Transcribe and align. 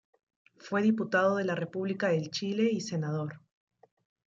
Fue 0.57 0.81
Diputado 0.81 1.35
de 1.35 1.43
la 1.45 1.53
República 1.53 2.07
de 2.07 2.27
Chile 2.31 2.67
y 2.71 2.81
Senador. 2.81 3.39